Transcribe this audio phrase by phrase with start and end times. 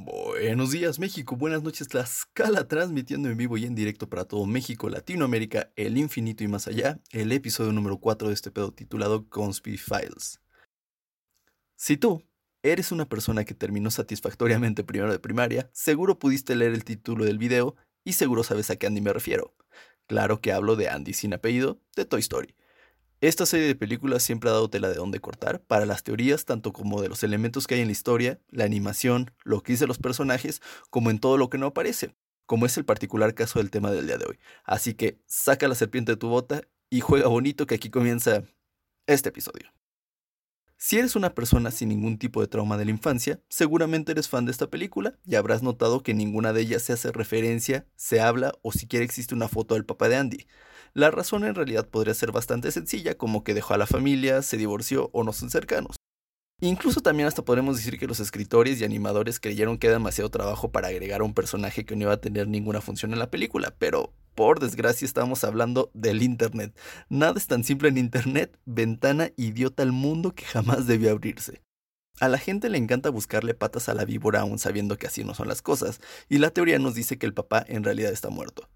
[0.00, 4.88] Buenos días México, buenas noches Tlaxcala, transmitiendo en vivo y en directo para todo México,
[4.88, 9.76] Latinoamérica, el infinito y más allá, el episodio número 4 de este pedo titulado Conspy
[9.76, 10.40] Files.
[11.74, 12.22] Si tú
[12.62, 17.38] eres una persona que terminó satisfactoriamente primero de primaria, seguro pudiste leer el título del
[17.38, 17.74] video
[18.04, 19.56] y seguro sabes a qué Andy me refiero.
[20.06, 22.54] Claro que hablo de Andy sin apellido, de Toy Story.
[23.20, 26.72] Esta serie de películas siempre ha dado tela de dónde cortar para las teorías tanto
[26.72, 29.98] como de los elementos que hay en la historia, la animación, lo que dice los
[29.98, 32.14] personajes, como en todo lo que no aparece,
[32.46, 34.38] como es el particular caso del tema del día de hoy.
[34.62, 38.44] Así que saca la serpiente de tu bota y juega bonito que aquí comienza
[39.08, 39.72] este episodio.
[40.76, 44.44] Si eres una persona sin ningún tipo de trauma de la infancia, seguramente eres fan
[44.44, 48.52] de esta película y habrás notado que ninguna de ellas se hace referencia, se habla
[48.62, 50.46] o siquiera existe una foto del papá de Andy.
[50.98, 54.56] La razón en realidad podría ser bastante sencilla, como que dejó a la familia, se
[54.56, 55.94] divorció o no son cercanos.
[56.60, 60.72] Incluso también hasta podemos decir que los escritores y animadores creyeron que era demasiado trabajo
[60.72, 63.76] para agregar a un personaje que no iba a tener ninguna función en la película,
[63.78, 66.76] pero por desgracia estamos hablando del Internet.
[67.08, 71.62] Nada es tan simple en Internet, ventana idiota al mundo que jamás debió abrirse.
[72.18, 75.34] A la gente le encanta buscarle patas a la víbora aún sabiendo que así no
[75.34, 78.68] son las cosas, y la teoría nos dice que el papá en realidad está muerto.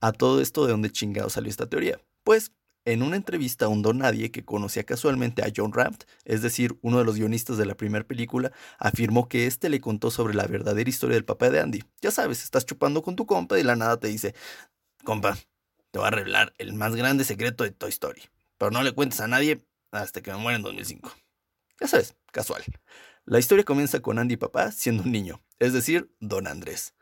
[0.00, 2.00] A todo esto, ¿de dónde chingado salió esta teoría?
[2.22, 2.52] Pues,
[2.84, 6.78] en una entrevista a un don nadie que conocía casualmente a John Raft, es decir,
[6.82, 10.46] uno de los guionistas de la primera película, afirmó que éste le contó sobre la
[10.46, 11.82] verdadera historia del papá de Andy.
[12.00, 14.36] Ya sabes, estás chupando con tu compa y la nada te dice,
[15.02, 15.36] compa,
[15.90, 18.22] te voy a revelar el más grande secreto de Toy Story,
[18.56, 21.12] pero no le cuentes a nadie hasta que me muera en 2005.
[21.80, 22.62] Ya sabes, casual.
[23.24, 26.94] La historia comienza con Andy papá siendo un niño, es decir, don Andrés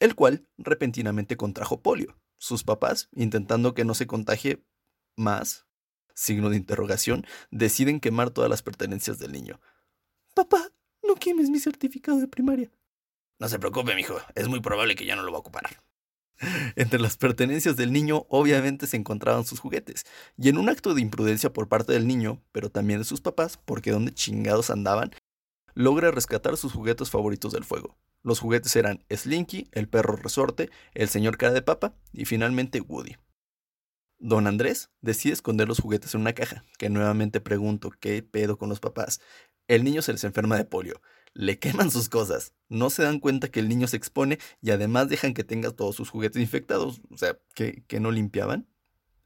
[0.00, 2.18] el cual repentinamente contrajo polio.
[2.38, 4.62] Sus papás, intentando que no se contagie
[5.16, 5.66] más,
[6.14, 9.60] signo de interrogación, deciden quemar todas las pertenencias del niño.
[10.34, 10.70] Papá,
[11.02, 12.70] no quemes mi certificado de primaria.
[13.38, 15.82] No se preocupe, mijo, es muy probable que ya no lo va a ocupar.
[16.76, 20.04] Entre las pertenencias del niño obviamente se encontraban sus juguetes,
[20.36, 23.58] y en un acto de imprudencia por parte del niño, pero también de sus papás,
[23.64, 25.12] porque donde chingados andaban,
[25.74, 27.96] logra rescatar sus juguetes favoritos del fuego.
[28.26, 33.14] Los juguetes eran Slinky, el perro resorte, el señor cara de papa y finalmente Woody.
[34.18, 38.68] Don Andrés decide esconder los juguetes en una caja, que nuevamente pregunto qué pedo con
[38.68, 39.20] los papás.
[39.68, 41.00] El niño se les enferma de polio,
[41.34, 45.08] le queman sus cosas, no se dan cuenta que el niño se expone y además
[45.08, 48.66] dejan que tenga todos sus juguetes infectados, o sea, que, no limpiaban.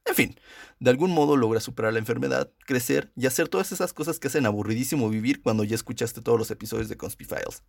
[0.05, 0.35] En fin,
[0.79, 4.45] de algún modo logra superar la enfermedad, crecer y hacer todas esas cosas que hacen
[4.45, 7.63] aburridísimo vivir cuando ya escuchaste todos los episodios de Conspy Files.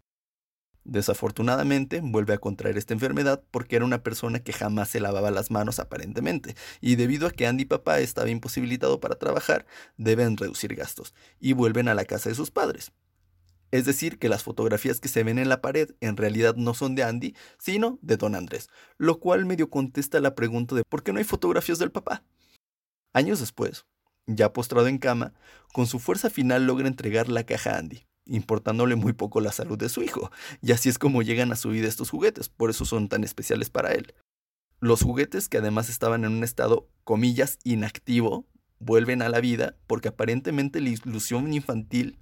[0.85, 5.51] Desafortunadamente, vuelve a contraer esta enfermedad porque era una persona que jamás se lavaba las
[5.51, 9.67] manos aparentemente, y debido a que Andy papá estaba imposibilitado para trabajar,
[9.97, 12.93] deben reducir gastos, y vuelven a la casa de sus padres.
[13.71, 16.95] Es decir, que las fotografías que se ven en la pared en realidad no son
[16.95, 18.69] de Andy, sino de Don Andrés,
[18.99, 22.23] lo cual medio contesta la pregunta de por qué no hay fotografías del papá.
[23.15, 23.87] Años después,
[24.27, 25.33] ya postrado en cama,
[25.73, 29.79] con su fuerza final logra entregar la caja a Andy, importándole muy poco la salud
[29.79, 32.85] de su hijo, y así es como llegan a su vida estos juguetes, por eso
[32.85, 34.15] son tan especiales para él.
[34.81, 38.47] Los juguetes, que además estaban en un estado, comillas, inactivo,
[38.79, 42.19] vuelven a la vida porque aparentemente la ilusión infantil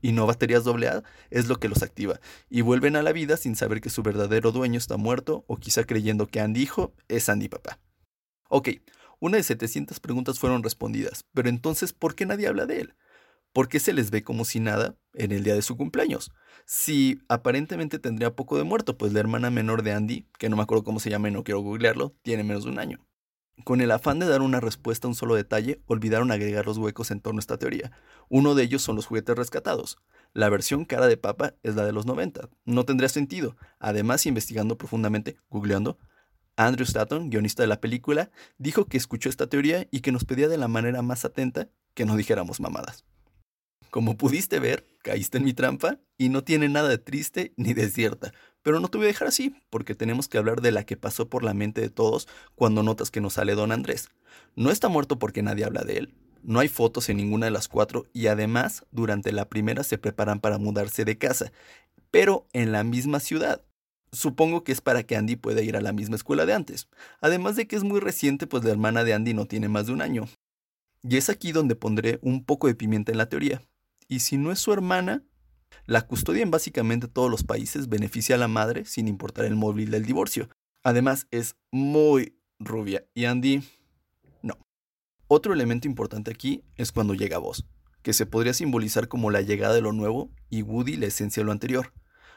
[0.00, 3.56] y no baterías AA es lo que los activa, y vuelven a la vida sin
[3.56, 7.48] saber que su verdadero dueño está muerto o quizá creyendo que Andy hijo es Andy
[7.48, 7.78] papá.
[8.48, 8.68] Ok,
[9.20, 12.94] una de 700 preguntas fueron respondidas, pero entonces, ¿por qué nadie habla de él?
[13.52, 16.30] ¿Por qué se les ve como si nada en el día de su cumpleaños?
[16.66, 20.62] Si aparentemente tendría poco de muerto, pues la hermana menor de Andy, que no me
[20.62, 23.08] acuerdo cómo se llama y no quiero googlearlo, tiene menos de un año.
[23.64, 27.10] Con el afán de dar una respuesta a un solo detalle, olvidaron agregar los huecos
[27.10, 27.90] en torno a esta teoría.
[28.28, 29.98] Uno de ellos son los juguetes rescatados.
[30.32, 32.48] La versión cara de papa es la de los 90.
[32.64, 33.56] No tendría sentido.
[33.80, 35.98] Además, investigando profundamente, googleando,
[36.56, 40.48] Andrew Stanton, guionista de la película, dijo que escuchó esta teoría y que nos pedía
[40.48, 43.04] de la manera más atenta que no dijéramos mamadas.
[43.90, 47.88] Como pudiste ver, caíste en mi trampa y no tiene nada de triste ni de
[47.88, 48.34] cierta.
[48.62, 51.28] Pero no te voy a dejar así, porque tenemos que hablar de la que pasó
[51.30, 54.10] por la mente de todos cuando notas que nos sale don Andrés.
[54.56, 56.14] No está muerto porque nadie habla de él.
[56.42, 60.40] No hay fotos en ninguna de las cuatro y además durante la primera se preparan
[60.40, 61.50] para mudarse de casa,
[62.10, 63.62] pero en la misma ciudad.
[64.12, 66.88] Supongo que es para que Andy pueda ir a la misma escuela de antes.
[67.20, 69.92] Además de que es muy reciente, pues la hermana de Andy no tiene más de
[69.92, 70.28] un año.
[71.02, 73.62] Y es aquí donde pondré un poco de pimienta en la teoría
[74.08, 75.22] y si no es su hermana,
[75.86, 79.90] la custodia en básicamente todos los países beneficia a la madre sin importar el móvil
[79.90, 80.48] del divorcio.
[80.82, 83.62] Además, es muy rubia y Andy
[84.42, 84.58] no.
[85.28, 87.66] Otro elemento importante aquí es cuando llega voz,
[88.02, 91.46] que se podría simbolizar como la llegada de lo nuevo y Woody la esencia de
[91.46, 91.92] lo anterior.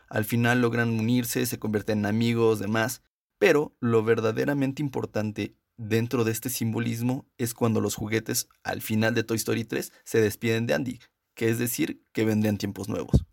[0.09, 3.01] Al final logran unirse, se convierten en amigos, demás.
[3.39, 9.23] Pero lo verdaderamente importante dentro de este simbolismo es cuando los juguetes al final de
[9.23, 10.99] Toy Story 3 se despiden de Andy,
[11.33, 13.25] que es decir, que vendrían tiempos nuevos.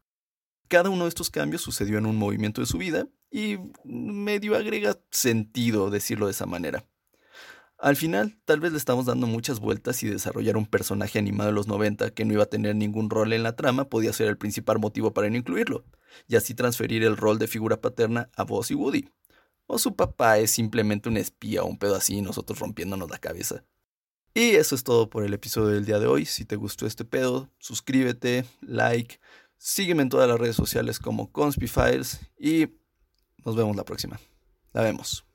[0.68, 4.98] Cada uno de estos cambios sucedió en un movimiento de su vida y medio agrega
[5.10, 6.84] sentido decirlo de esa manera.
[7.78, 11.54] Al final, tal vez le estamos dando muchas vueltas y desarrollar un personaje animado de
[11.54, 14.36] los 90 que no iba a tener ningún rol en la trama podía ser el
[14.36, 15.84] principal motivo para no incluirlo,
[16.26, 19.08] y así transferir el rol de figura paterna a Buzz y Woody.
[19.68, 23.18] O su papá es simplemente un espía o un pedo así y nosotros rompiéndonos la
[23.18, 23.64] cabeza.
[24.34, 26.24] Y eso es todo por el episodio del día de hoy.
[26.24, 29.18] Si te gustó este pedo, suscríbete, like,
[29.56, 32.68] sígueme en todas las redes sociales como Conspifiles y
[33.44, 34.20] nos vemos la próxima.
[34.72, 35.27] La vemos.